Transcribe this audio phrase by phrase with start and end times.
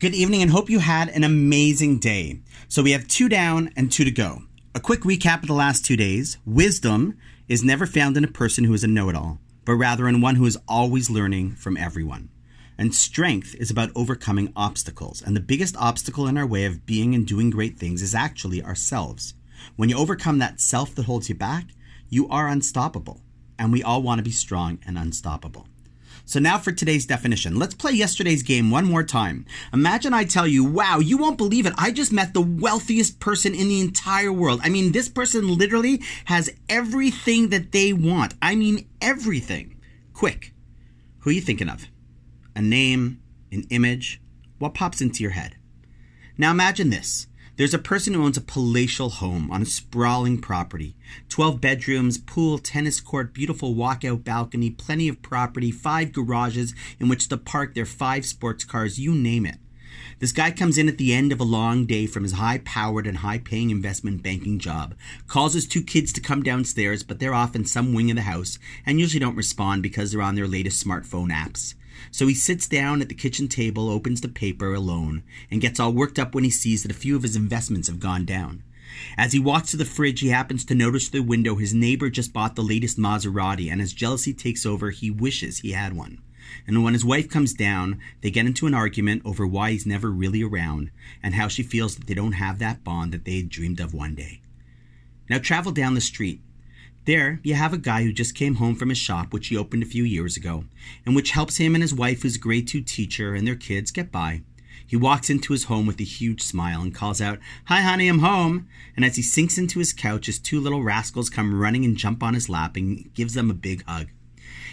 [0.00, 2.40] Good evening and hope you had an amazing day.
[2.68, 4.44] So we have two down and two to go.
[4.74, 6.38] A quick recap of the last two days.
[6.46, 10.08] Wisdom is never found in a person who is a know it all, but rather
[10.08, 12.30] in one who is always learning from everyone.
[12.78, 15.20] And strength is about overcoming obstacles.
[15.20, 18.62] And the biggest obstacle in our way of being and doing great things is actually
[18.62, 19.34] ourselves.
[19.76, 21.66] When you overcome that self that holds you back,
[22.08, 23.20] you are unstoppable.
[23.58, 25.66] And we all want to be strong and unstoppable.
[26.24, 27.58] So now for today's definition.
[27.58, 29.46] Let's play yesterday's game one more time.
[29.72, 31.72] Imagine I tell you, wow, you won't believe it.
[31.76, 34.60] I just met the wealthiest person in the entire world.
[34.62, 38.34] I mean, this person literally has everything that they want.
[38.40, 39.80] I mean, everything.
[40.12, 40.52] Quick.
[41.20, 41.86] Who are you thinking of?
[42.54, 43.20] A name,
[43.52, 44.20] an image?
[44.58, 45.56] What pops into your head?
[46.36, 47.26] Now imagine this.
[47.60, 50.96] There's a person who owns a palatial home on a sprawling property
[51.28, 57.28] 12 bedrooms, pool, tennis court, beautiful walkout balcony, plenty of property, five garages in which
[57.28, 59.58] to park their five sports cars, you name it.
[60.20, 63.06] This guy comes in at the end of a long day from his high powered
[63.06, 64.94] and high paying investment banking job,
[65.26, 68.22] calls his two kids to come downstairs, but they're off in some wing of the
[68.22, 71.74] house and usually don't respond because they're on their latest smartphone apps.
[72.10, 75.92] So he sits down at the kitchen table, opens the paper alone, and gets all
[75.92, 78.62] worked up when he sees that a few of his investments have gone down.
[79.16, 82.10] As he walks to the fridge, he happens to notice through the window his neighbor
[82.10, 86.20] just bought the latest Maserati, and as jealousy takes over, he wishes he had one.
[86.66, 90.10] And when his wife comes down, they get into an argument over why he's never
[90.10, 90.90] really around
[91.22, 93.94] and how she feels that they don't have that bond that they had dreamed of
[93.94, 94.40] one day.
[95.28, 96.40] Now travel down the street.
[97.06, 99.82] There, you have a guy who just came home from his shop, which he opened
[99.82, 100.64] a few years ago,
[101.06, 103.90] and which helps him and his wife, who's a grade 2 teacher, and their kids
[103.90, 104.42] get by.
[104.86, 108.18] He walks into his home with a huge smile and calls out, Hi, honey, I'm
[108.18, 108.68] home.
[108.96, 112.22] And as he sinks into his couch, his two little rascals come running and jump
[112.22, 114.08] on his lap and gives them a big hug.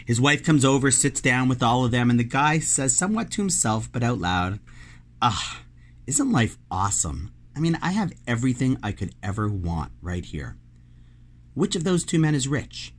[0.06, 3.30] His wife comes over, sits down with all of them, and the guy says, somewhat
[3.32, 4.60] to himself but out loud,
[5.22, 5.62] Ah,
[6.08, 7.32] isn't life awesome?
[7.56, 10.58] I mean, I have everything I could ever want right here.
[11.58, 12.94] Which of those two men is rich?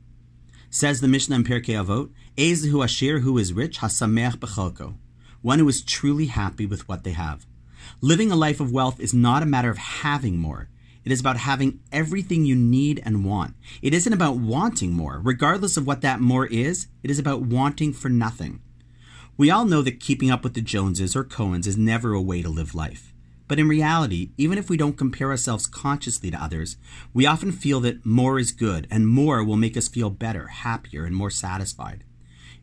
[0.69, 4.97] Says the Mishnah in Pirkei Avot, Ezehu ashir, who is rich, Hasameach Becholko,
[5.41, 7.45] one who is truly happy with what they have.
[8.01, 10.67] Living a life of wealth is not a matter of having more.
[11.05, 13.55] It is about having everything you need and want.
[13.81, 15.21] It isn't about wanting more.
[15.23, 18.61] Regardless of what that more is, it is about wanting for nothing.
[19.37, 22.41] We all know that keeping up with the Joneses or Cohens is never a way
[22.41, 23.13] to live life.
[23.49, 26.77] But in reality, even if we don't compare ourselves consciously to others,
[27.13, 31.03] we often feel that more is good and more will make us feel better, happier,
[31.03, 32.03] and more satisfied.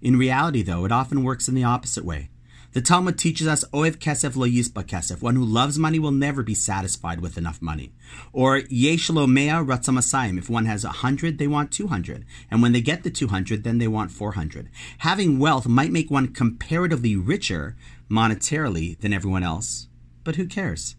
[0.00, 2.30] In reality, though, it often works in the opposite way.
[2.72, 5.22] The Talmud teaches us, Oev kesef lo yisba kesef.
[5.22, 7.92] One who loves money will never be satisfied with enough money.
[8.32, 10.38] Or yesh lo mea ratzamasayim.
[10.38, 12.24] If one has a hundred, they want two hundred.
[12.48, 14.68] And when they get the two hundred, then they want four hundred.
[14.98, 17.76] Having wealth might make one comparatively richer
[18.08, 19.88] monetarily than everyone else,
[20.26, 20.96] but who cares?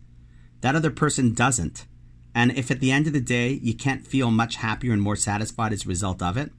[0.62, 1.86] That other person doesn't.
[2.34, 5.18] And if at the end of the day you can't feel much happier and more
[5.18, 6.54] satisfied as a result of it,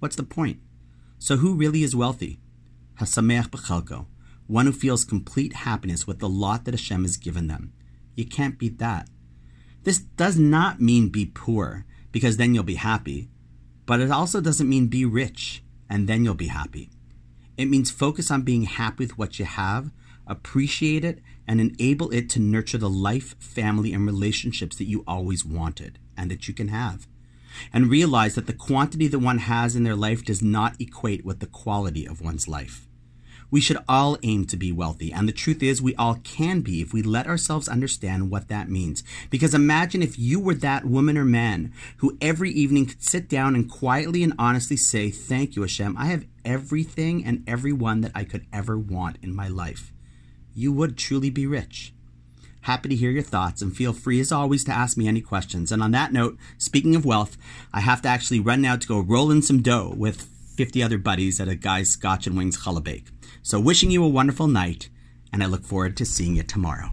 [0.00, 0.60] what's the point?
[1.18, 2.38] So who really is wealthy?
[3.00, 4.06] Hasameach b'chalko,
[4.46, 7.72] one who feels complete happiness with the lot that Hashem has given them.
[8.14, 9.08] You can't beat that.
[9.84, 13.30] This does not mean be poor, because then you'll be happy,
[13.86, 16.90] but it also doesn't mean be rich, and then you'll be happy.
[17.56, 19.90] It means focus on being happy with what you have
[20.30, 21.20] appreciate it,
[21.50, 26.30] and enable it to nurture the life, family, and relationships that you always wanted and
[26.30, 27.08] that you can have.
[27.72, 31.40] And realize that the quantity that one has in their life does not equate with
[31.40, 32.86] the quality of one's life.
[33.50, 36.82] We should all aim to be wealthy, and the truth is, we all can be
[36.82, 39.02] if we let ourselves understand what that means.
[39.28, 43.56] Because imagine if you were that woman or man who every evening could sit down
[43.56, 45.96] and quietly and honestly say, Thank you, Hashem.
[45.98, 49.92] I have everything and everyone that I could ever want in my life
[50.60, 51.94] you would truly be rich.
[52.62, 55.72] Happy to hear your thoughts and feel free as always to ask me any questions.
[55.72, 57.38] And on that note, speaking of wealth,
[57.72, 60.98] I have to actually run now to go roll in some dough with 50 other
[60.98, 63.06] buddies at a guy's Scotch and Wings challah bake.
[63.42, 64.90] So wishing you a wonderful night,
[65.32, 66.92] and I look forward to seeing you tomorrow.